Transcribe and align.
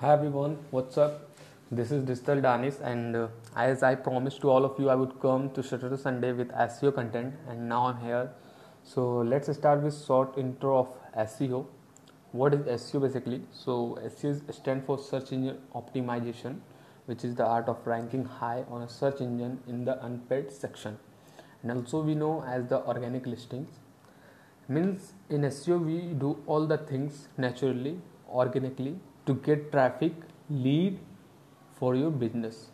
Hi 0.00 0.14
everyone, 0.14 0.56
what's 0.70 0.96
up? 0.96 1.28
This 1.70 1.90
is 1.90 2.02
Digital 2.04 2.40
Danish, 2.40 2.76
and 2.82 3.14
uh, 3.14 3.28
as 3.54 3.82
I 3.82 3.96
promised 3.96 4.40
to 4.40 4.48
all 4.48 4.64
of 4.64 4.80
you, 4.80 4.88
I 4.88 4.94
would 4.94 5.20
come 5.20 5.50
to 5.50 5.62
Saturday 5.62 5.98
Sunday 5.98 6.32
with 6.32 6.48
SEO 6.52 6.94
content, 6.94 7.34
and 7.46 7.68
now 7.68 7.84
I'm 7.88 8.00
here. 8.00 8.30
So 8.82 9.18
let's 9.18 9.54
start 9.54 9.82
with 9.82 10.02
short 10.06 10.38
intro 10.38 10.78
of 10.78 11.28
SEO. 11.28 11.66
What 12.32 12.54
is 12.54 12.60
SEO 12.80 13.02
basically? 13.02 13.42
So 13.52 13.98
SEO 14.02 14.54
stands 14.54 14.86
for 14.86 14.98
Search 14.98 15.32
Engine 15.32 15.58
Optimization, 15.74 16.60
which 17.04 17.22
is 17.22 17.34
the 17.34 17.44
art 17.44 17.68
of 17.68 17.86
ranking 17.86 18.24
high 18.24 18.64
on 18.70 18.80
a 18.80 18.88
search 18.88 19.20
engine 19.20 19.60
in 19.66 19.84
the 19.84 20.02
unpaid 20.02 20.50
section, 20.50 20.98
and 21.62 21.70
also 21.72 22.00
we 22.00 22.14
know 22.14 22.42
as 22.48 22.66
the 22.68 22.82
organic 22.86 23.26
listings. 23.26 23.68
Means 24.66 25.12
in 25.28 25.42
SEO 25.42 25.78
we 25.84 26.14
do 26.14 26.42
all 26.46 26.66
the 26.66 26.78
things 26.78 27.28
naturally, 27.36 28.00
organically 28.30 28.98
to 29.30 29.38
get 29.46 29.70
traffic 29.70 30.12
lead 30.50 30.98
for 31.78 31.94
your 31.94 32.10
business. 32.10 32.70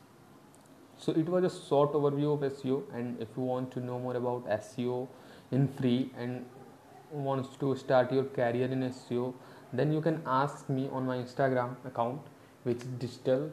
So 0.98 1.12
it 1.12 1.28
was 1.28 1.44
a 1.44 1.54
short 1.68 1.92
overview 1.92 2.28
of 2.34 2.44
seo 2.52 2.76
and 2.98 3.20
if 3.24 3.28
you 3.36 3.42
want 3.48 3.70
to 3.72 3.80
know 3.88 3.98
more 4.04 4.14
about 4.20 4.46
seo 4.58 5.00
in 5.56 5.66
free 5.78 6.10
and 6.18 6.46
wants 7.26 7.58
to 7.64 7.74
start 7.82 8.14
your 8.18 8.24
career 8.38 8.70
in 8.76 8.86
seo 8.98 9.26
then 9.80 9.92
you 9.96 10.00
can 10.06 10.16
ask 10.36 10.70
me 10.78 10.88
on 11.00 11.04
my 11.10 11.16
instagram 11.24 11.74
account 11.90 12.32
which 12.62 12.78
is 12.78 12.88
digital 13.04 13.50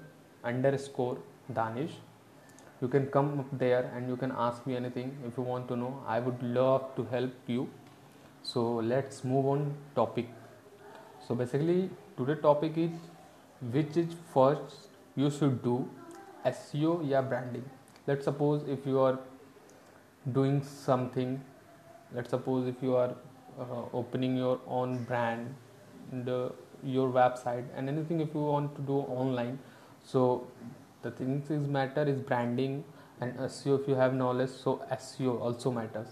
underscore 0.52 1.18
danish. 1.60 1.92
You 2.82 2.88
can 2.88 3.08
come 3.08 3.40
up 3.42 3.58
there 3.66 3.92
and 3.96 4.10
you 4.10 4.16
can 4.18 4.32
ask 4.46 4.66
me 4.68 4.76
anything. 4.76 5.12
If 5.28 5.38
you 5.38 5.44
want 5.44 5.68
to 5.70 5.76
know 5.76 5.92
i 6.16 6.20
would 6.20 6.42
love 6.42 6.88
to 6.96 7.04
help 7.12 7.54
you. 7.58 7.68
So 8.54 8.64
let's 8.94 9.24
move 9.24 9.46
on 9.58 9.76
topic. 9.96 10.30
So 11.28 11.36
basically 11.36 11.90
today 12.18 12.36
topic 12.42 12.78
is 12.78 12.92
which 13.72 13.98
is 13.98 14.16
first 14.34 14.90
you 15.16 15.30
should 15.30 15.64
do 15.64 15.90
SEO 16.46 17.08
या 17.10 17.22
branding? 17.30 17.64
Let's 18.08 18.26
suppose 18.26 18.64
if 18.68 18.86
you 18.86 19.00
are 19.00 19.20
doing 20.32 20.62
something 20.64 21.42
let's 22.14 22.30
suppose 22.30 22.68
if 22.68 22.82
you 22.82 22.96
are 22.96 23.16
uh, 23.60 23.84
opening 23.94 24.36
your 24.38 24.60
own 24.68 25.04
brand 25.04 25.56
the 26.26 26.52
your 26.84 27.10
website 27.10 27.66
and 27.76 27.90
anything 27.90 28.20
if 28.20 28.34
you 28.34 28.42
want 28.42 28.76
to 28.76 28.82
do 28.82 28.98
online. 29.22 29.60
So 30.04 30.48
the 31.02 31.12
things 31.12 31.50
is 31.50 31.68
matter 31.68 32.04
is 32.04 32.20
branding 32.20 32.84
and 33.22 33.34
SEO 33.38 33.82
if 33.82 33.88
you 33.88 33.96
have 33.96 34.14
knowledge 34.14 34.50
so 34.50 34.82
SEO 34.92 35.40
also 35.40 35.72
matters 35.72 36.08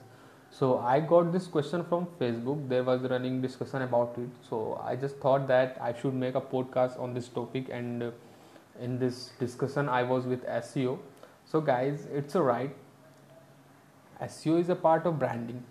so 0.57 0.67
i 0.79 0.99
got 0.99 1.31
this 1.31 1.47
question 1.47 1.83
from 1.83 2.07
facebook. 2.19 2.67
There 2.69 2.83
was 2.83 3.01
running 3.03 3.41
discussion 3.41 3.81
about 3.83 4.15
it. 4.17 4.29
So 4.49 4.81
i 4.83 4.95
just 4.95 5.17
thought 5.17 5.47
that 5.47 5.77
i 5.81 5.93
should 6.01 6.13
make 6.13 6.35
a 6.35 6.41
podcast 6.41 6.99
on 6.99 7.13
this 7.13 7.27
topic 7.29 7.69
and 7.71 8.03
uh, 8.03 8.11
in 8.79 8.99
this 8.99 9.31
discussion 9.39 9.89
i 9.89 10.03
was 10.03 10.25
with 10.25 10.45
seo 10.57 10.97
so 11.45 11.61
guys 11.61 12.07
it's 12.13 12.35
a 12.35 12.41
right. 12.41 12.75
Seo 14.21 14.59
is 14.59 14.69
a 14.69 14.75
part 14.75 15.05
of 15.05 15.17
branding. 15.19 15.63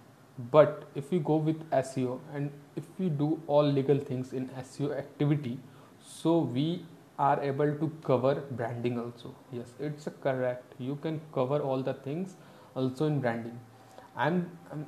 But 0.51 0.85
if 0.95 1.11
we 1.11 1.19
go 1.21 1.37
with 1.37 1.63
seo 1.71 2.19
and 2.35 2.51
if 2.77 2.85
we 2.99 3.09
do 3.09 3.41
all 3.47 3.63
legal 3.79 3.99
things 3.99 4.33
in 4.33 4.49
seo 4.71 4.97
activity 4.99 5.59
so 6.01 6.39
we 6.39 6.85
are 7.19 7.41
able 7.43 7.75
to 7.83 7.93
cover 8.03 8.35
branding 8.51 8.99
also. 8.99 9.35
Yes 9.53 9.75
it's 9.79 10.09
correct. 10.23 10.75
You 10.79 10.97
can 10.97 11.21
cover 11.33 11.61
all 11.61 11.83
the 11.83 11.95
things 11.95 12.37
also 12.75 13.07
in 13.07 13.21
branding 13.21 13.59
I'm, 14.17 14.51
I'm, 14.73 14.87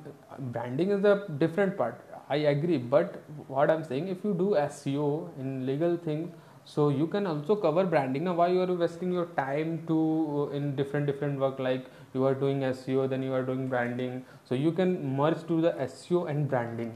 branding 0.51 0.91
is 0.91 1.03
a 1.05 1.27
different 1.37 1.77
part. 1.77 1.99
I 2.29 2.37
agree 2.37 2.77
but 2.77 3.21
what 3.47 3.69
i'm 3.69 3.83
saying 3.83 4.07
if 4.07 4.23
you 4.23 4.33
do 4.33 4.55
seo 4.69 5.29
in 5.37 5.65
legal 5.65 5.97
things 5.97 6.31
so 6.65 6.89
you 6.89 7.07
can 7.07 7.27
also 7.27 7.55
cover 7.55 7.83
branding. 7.83 8.23
Now 8.23 8.35
why 8.35 8.47
you 8.47 8.61
are 8.61 8.73
wasting 8.73 9.11
your 9.11 9.25
time 9.37 9.85
to 9.87 10.49
uh, 10.51 10.55
in 10.55 10.75
different 10.75 11.05
different 11.05 11.39
work 11.39 11.59
like 11.59 11.85
you 12.13 12.23
are 12.25 12.33
doing 12.33 12.61
seo 12.61 13.09
then 13.09 13.21
you 13.21 13.33
are 13.33 13.43
doing 13.43 13.67
branding. 13.67 14.23
So 14.45 14.55
you 14.55 14.71
can 14.71 15.15
merge 15.15 15.45
to 15.47 15.61
the 15.61 15.71
seo 15.71 16.29
and 16.29 16.49
branding 16.49 16.95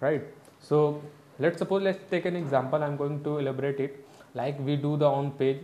right? 0.00 0.22
So 0.60 1.02
let's 1.38 1.58
suppose 1.58 1.82
let's 1.82 2.10
take 2.10 2.24
an 2.24 2.36
example. 2.36 2.82
I'm 2.82 2.96
going 2.96 3.22
to 3.24 3.38
elaborate 3.38 3.80
it. 3.80 4.04
Like 4.34 4.58
we 4.58 4.76
do 4.76 4.96
the 4.96 5.06
on 5.06 5.30
page 5.32 5.60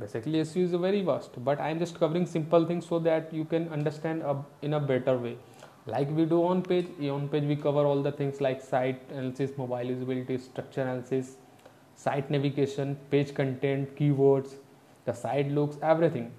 basically 0.00 0.40
SEO 0.40 0.64
is 0.64 0.72
very 0.72 1.02
vast 1.02 1.32
but 1.44 1.60
I 1.60 1.70
am 1.70 1.78
just 1.78 1.98
covering 1.98 2.26
simple 2.26 2.66
things 2.66 2.86
so 2.86 2.98
that 3.00 3.32
you 3.32 3.44
can 3.44 3.68
understand 3.68 4.22
a, 4.22 4.36
in 4.62 4.74
a 4.74 4.80
better 4.80 5.16
way. 5.16 5.36
Like 5.86 6.10
we 6.10 6.24
do 6.24 6.44
on 6.44 6.62
page 6.62 6.88
on 7.08 7.28
page 7.28 7.44
we 7.44 7.56
cover 7.56 7.84
all 7.86 8.02
the 8.02 8.12
things 8.12 8.40
like 8.40 8.60
site 8.60 9.00
analysis 9.10 9.52
mobile 9.56 9.92
usability 9.94 10.40
structure 10.40 10.82
analysis 10.82 11.36
site 11.94 12.30
navigation 12.30 12.96
page 13.10 13.34
content 13.34 13.96
keywords 13.96 14.56
the 15.04 15.12
site 15.12 15.50
looks 15.50 15.76
everything. 15.82 16.32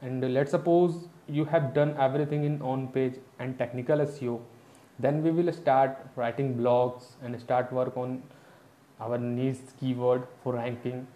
And 0.00 0.32
let's 0.32 0.50
suppose 0.50 1.08
you 1.28 1.44
have 1.46 1.74
done 1.74 1.96
everything 1.98 2.44
in 2.44 2.60
on 2.62 2.88
page 2.88 3.14
and 3.38 3.58
technical 3.58 3.98
SEO 3.98 4.40
then 4.98 5.22
we 5.22 5.30
will 5.30 5.52
start 5.52 5.98
writing 6.14 6.54
blogs 6.54 7.16
and 7.22 7.38
start 7.40 7.72
work 7.72 7.96
on 7.96 8.22
our 9.00 9.18
niche 9.18 9.58
keyword 9.80 10.26
for 10.42 10.54
ranking 10.54 11.06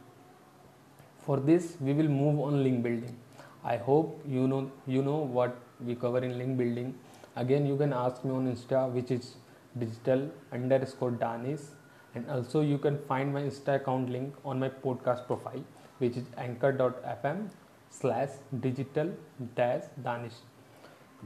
for 1.29 1.39
this 1.49 1.65
we 1.87 1.93
will 2.01 2.13
move 2.19 2.41
on 2.41 2.63
link 2.65 2.83
building. 2.83 3.15
I 3.63 3.77
hope 3.77 4.23
you 4.35 4.49
know 4.51 4.61
you 4.87 5.03
know 5.09 5.19
what 5.39 5.57
we 5.89 5.95
cover 6.05 6.21
in 6.29 6.39
link 6.39 6.57
building. 6.61 6.95
Again 7.37 7.67
you 7.71 7.77
can 7.77 7.93
ask 8.03 8.25
me 8.25 8.31
on 8.37 8.47
insta 8.53 8.85
which 8.99 9.11
is 9.17 9.35
digital 9.79 10.23
underscore 10.59 11.11
danish. 11.25 11.67
And 12.15 12.31
also 12.31 12.63
you 12.63 12.79
can 12.79 12.97
find 13.09 13.35
my 13.35 13.43
insta 13.49 13.75
account 13.81 14.09
link 14.11 14.35
on 14.45 14.59
my 14.59 14.71
podcast 14.85 15.27
profile 15.27 15.65
which 15.99 16.17
is 16.17 16.31
anchor.fm 16.45 17.43
slash 17.91 18.31
digital 18.61 19.11
dash 19.59 19.85
danish 20.07 20.39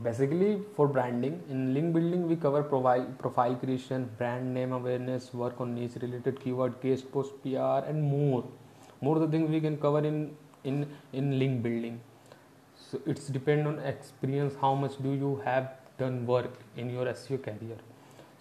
basically 0.03 0.51
for 0.77 0.89
branding 0.97 1.35
in 1.51 1.62
link 1.75 1.93
building 1.95 2.27
we 2.29 2.37
cover 2.45 2.62
profile 2.73 3.05
profile 3.23 3.55
creation 3.62 4.09
brand 4.19 4.55
name 4.59 4.73
awareness 4.79 5.33
work 5.43 5.61
on 5.65 5.75
niche 5.79 5.99
related 6.05 6.41
keyword 6.45 6.79
guest 6.85 7.11
post 7.17 7.35
pr 7.43 7.81
and 7.93 8.03
more 8.15 8.45
more 9.03 9.19
the 9.19 9.29
things 9.29 9.51
we 9.51 9.61
can 9.61 9.77
cover 9.85 10.03
in 10.11 10.19
in 10.65 10.87
in 11.13 11.39
link 11.39 11.63
building. 11.63 12.01
So 12.91 13.01
it's 13.07 13.27
depend 13.39 13.67
on 13.67 13.79
experience 13.93 14.55
how 14.61 14.75
much 14.75 15.01
do 15.07 15.13
you 15.25 15.33
have 15.45 15.73
done 15.99 16.27
work 16.27 16.61
in 16.77 16.91
your 16.91 17.07
seo 17.23 17.43
career. 17.49 17.79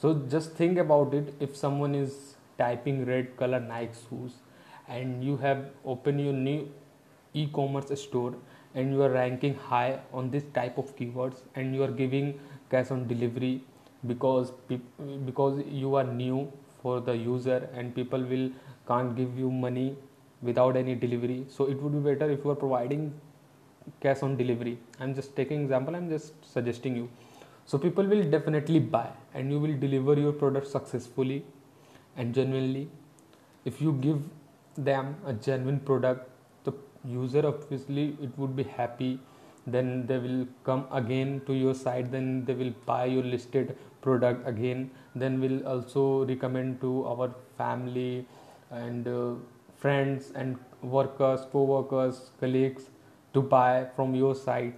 So 0.01 0.13
just 0.35 0.53
think 0.61 0.77
about 0.77 1.13
it 1.13 1.33
if 1.39 1.57
someone 1.57 1.95
is 1.95 2.35
typing 2.61 3.05
red 3.05 3.35
color 3.41 3.59
nike 3.59 3.99
shoes 4.03 4.37
and 4.87 5.23
you 5.23 5.37
have 5.43 5.65
opened 5.93 6.21
your 6.21 6.33
new 6.33 6.69
e-commerce 7.33 7.91
store 8.01 8.33
and 8.75 8.93
you 8.93 9.03
are 9.03 9.09
ranking 9.09 9.55
high 9.55 9.99
on 10.13 10.29
this 10.31 10.43
type 10.53 10.77
of 10.77 10.95
keywords 10.95 11.43
and 11.55 11.75
you 11.75 11.83
are 11.83 11.91
giving 12.01 12.33
cash 12.69 12.91
on 12.91 13.07
delivery 13.07 13.53
because 14.07 14.51
because 15.25 15.63
you 15.67 15.95
are 15.95 16.03
new 16.03 16.51
for 16.81 16.99
the 16.99 17.15
user 17.15 17.59
and 17.73 17.95
people 17.95 18.23
will 18.33 18.49
can't 18.87 19.15
give 19.15 19.37
you 19.37 19.51
money 19.51 19.95
without 20.41 20.75
any 20.75 20.95
delivery. 20.95 21.45
So 21.49 21.65
it 21.65 21.81
would 21.81 21.93
be 21.93 22.13
better 22.13 22.29
if 22.31 22.43
you 22.43 22.51
are 22.51 22.55
providing 22.55 23.13
cash 23.99 24.21
on 24.23 24.37
delivery. 24.37 24.77
I'm 24.99 25.13
just 25.15 25.35
taking 25.35 25.63
example 25.63 25.95
i'm 25.95 26.09
just 26.09 26.33
suggesting 26.53 26.95
you. 26.95 27.09
So 27.65 27.77
people 27.77 28.05
will 28.05 28.23
definitely 28.29 28.79
buy 28.79 29.09
and 29.33 29.51
you 29.51 29.59
will 29.59 29.77
deliver 29.77 30.19
your 30.19 30.33
product 30.33 30.67
successfully 30.67 31.43
and 32.17 32.33
genuinely. 32.33 32.89
If 33.65 33.81
you 33.81 33.93
give 33.93 34.21
them 34.77 35.15
a 35.25 35.33
genuine 35.33 35.79
product 35.79 36.29
the 36.63 36.73
user 37.05 37.45
obviously 37.45 38.17
it 38.21 38.37
would 38.37 38.55
be 38.55 38.63
happy. 38.63 39.19
Then 39.67 40.07
they 40.07 40.17
will 40.17 40.47
come 40.63 40.87
again 40.91 41.41
to 41.45 41.53
your 41.53 41.75
site 41.75 42.11
then 42.11 42.45
they 42.45 42.53
will 42.53 42.73
buy 42.85 43.05
your 43.05 43.23
listed 43.23 43.77
product 44.01 44.47
again. 44.47 44.89
Then 45.15 45.39
will 45.39 45.65
also 45.67 46.25
recommend 46.25 46.81
to 46.81 47.05
our 47.05 47.33
family 47.57 48.25
and 48.71 49.07
uh, 49.07 49.33
friends 49.81 50.31
and 50.35 50.57
workers, 50.81 51.41
co-workers, 51.51 52.31
colleagues 52.39 52.89
to 53.33 53.41
buy 53.41 53.87
from 53.95 54.15
your 54.15 54.33
site. 54.35 54.75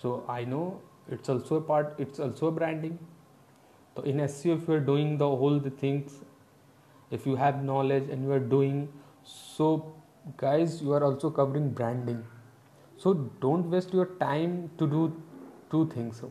So 0.00 0.24
I 0.28 0.44
know 0.44 0.80
it's 1.10 1.28
also 1.28 1.56
a 1.56 1.60
part. 1.60 1.94
It's 1.98 2.18
also 2.18 2.46
a 2.48 2.52
branding. 2.52 2.98
So 3.96 4.02
in 4.02 4.16
SEO, 4.16 4.60
if 4.60 4.68
you 4.68 4.74
are 4.74 4.80
doing 4.80 5.18
the 5.18 5.28
whole 5.28 5.58
the 5.60 5.70
things, 5.70 6.20
if 7.10 7.26
you 7.26 7.36
have 7.36 7.62
knowledge 7.62 8.08
and 8.08 8.24
you 8.24 8.32
are 8.32 8.40
doing, 8.40 8.88
so 9.24 9.94
guys, 10.36 10.80
you 10.82 10.92
are 10.92 11.04
also 11.04 11.30
covering 11.30 11.70
branding. 11.70 12.24
So 12.96 13.14
don't 13.40 13.70
waste 13.70 13.92
your 13.92 14.06
time 14.20 14.70
to 14.78 14.86
do 14.86 15.22
two 15.70 15.88
things. 15.90 16.22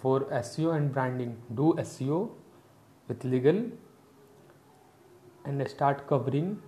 For 0.00 0.20
SEO 0.20 0.76
and 0.76 0.92
branding, 0.92 1.36
do 1.54 1.74
SEO 1.78 2.30
with 3.08 3.24
legal 3.24 3.64
and 5.44 5.68
start 5.68 6.06
covering 6.08 6.60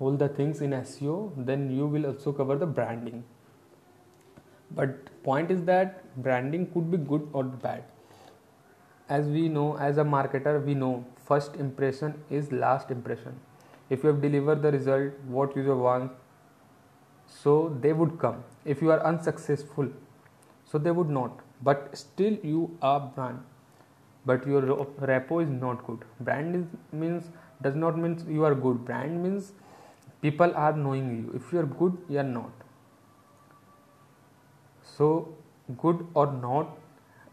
all 0.00 0.12
the 0.12 0.28
things 0.28 0.60
in 0.60 0.70
SEO, 0.70 1.32
then 1.36 1.70
you 1.70 1.86
will 1.86 2.06
also 2.06 2.32
cover 2.32 2.56
the 2.56 2.66
branding. 2.66 3.24
But 4.70 5.22
point 5.22 5.50
is 5.50 5.64
that 5.64 6.04
branding 6.22 6.66
could 6.72 6.90
be 6.90 6.96
good 6.96 7.28
or 7.32 7.44
bad. 7.44 7.84
as 9.08 9.26
we 9.28 9.48
know 9.54 9.76
as 9.86 9.98
a 9.98 10.04
marketer 10.10 10.52
we 10.66 10.74
know 10.82 11.04
first 11.30 11.56
impression 11.56 12.14
is 12.30 12.52
last 12.52 12.90
impression. 12.90 13.38
If 13.90 14.04
you 14.04 14.08
have 14.10 14.22
delivered 14.22 14.62
the 14.62 14.72
result 14.72 15.12
what 15.26 15.56
user 15.56 15.76
wants 15.76 16.14
so 17.26 17.76
they 17.80 17.92
would 17.92 18.18
come. 18.18 18.44
If 18.64 18.82
you 18.82 18.90
are 18.90 19.04
unsuccessful 19.04 19.88
so 20.64 20.78
they 20.78 20.90
would 20.90 21.10
not. 21.10 21.40
But 21.62 21.96
still 21.96 22.38
you 22.42 22.76
are 22.80 23.00
brand. 23.00 23.40
But 24.24 24.46
your 24.46 24.62
repo 24.62 25.42
is 25.42 25.50
not 25.50 25.86
good. 25.86 26.04
Brand 26.20 26.56
is, 26.56 26.64
means 26.92 27.30
does 27.62 27.74
not 27.74 27.98
means 27.98 28.24
you 28.28 28.44
are 28.44 28.54
good. 28.54 28.84
Brand 28.84 29.22
means 29.22 29.52
people 30.20 30.52
are 30.54 30.72
knowing 30.76 31.10
you. 31.16 31.32
If 31.34 31.52
you 31.52 31.60
are 31.60 31.66
good 31.66 31.96
you 32.08 32.18
are 32.18 32.24
not. 32.24 32.52
So 34.82 35.34
good 35.78 36.06
or 36.14 36.32
not 36.32 36.78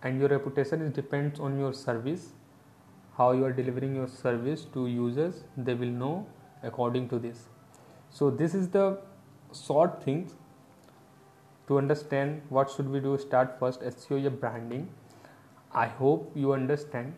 and 0.03 0.19
your 0.19 0.29
reputation 0.29 0.81
is 0.81 0.91
depends 0.91 1.39
on 1.39 1.59
your 1.59 1.73
service 1.73 2.33
how 3.17 3.31
you 3.33 3.43
are 3.43 3.51
delivering 3.51 3.95
your 3.95 4.07
service 4.07 4.65
to 4.73 4.87
users 4.87 5.43
they 5.57 5.73
will 5.73 5.95
know 6.03 6.25
according 6.63 7.09
to 7.09 7.19
this. 7.19 7.47
So 8.09 8.29
this 8.29 8.53
is 8.53 8.69
the 8.69 8.99
short 9.53 10.03
things 10.03 10.35
to 11.67 11.77
understand 11.77 12.41
what 12.49 12.71
should 12.71 12.89
we 12.89 12.99
do. 12.99 13.17
Start 13.17 13.57
first 13.59 13.81
seo 13.81 14.39
branding. 14.39 14.89
I 15.71 15.87
hope 15.87 16.31
you 16.35 16.53
understand 16.53 17.13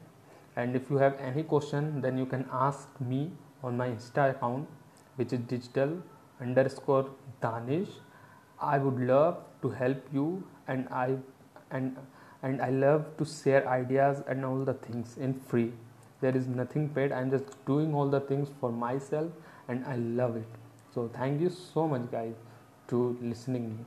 and 0.55 0.75
if 0.75 0.89
you 0.89 0.97
have 0.97 1.17
any 1.19 1.43
question 1.43 2.01
then 2.01 2.17
you 2.17 2.25
can 2.25 2.45
ask 2.51 2.87
me 2.99 3.31
on 3.63 3.77
my 3.77 3.87
insta 3.87 4.29
account 4.31 4.67
which 5.15 5.33
is 5.33 5.39
digital 5.39 5.97
underscore 6.39 7.09
danish. 7.41 7.89
I 8.59 8.77
would 8.77 8.99
love 8.99 9.37
to 9.61 9.69
help 9.69 10.03
you 10.13 10.43
and 10.67 10.87
i 10.89 11.15
and 11.71 11.97
and 12.43 12.61
i 12.61 12.69
love 12.69 13.05
to 13.17 13.25
share 13.25 13.67
ideas 13.67 14.23
and 14.27 14.45
all 14.45 14.65
the 14.65 14.73
things 14.73 15.17
in 15.17 15.33
free. 15.33 15.71
There 16.21 16.35
is 16.37 16.47
nothing 16.47 16.89
paid. 16.89 17.11
I'm 17.11 17.31
just 17.31 17.65
doing 17.65 17.95
all 17.95 18.07
the 18.07 18.19
things 18.19 18.49
for 18.59 18.71
myself 18.71 19.31
and 19.67 19.85
i 19.85 19.95
love 19.95 20.35
it. 20.35 20.61
So 20.93 21.09
thank 21.13 21.41
you 21.41 21.49
so 21.49 21.87
much 21.87 22.11
guys 22.11 22.35
to 22.89 23.17
listening 23.21 23.69
me 23.77 23.85